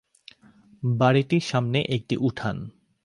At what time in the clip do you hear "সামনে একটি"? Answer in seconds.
1.43-2.15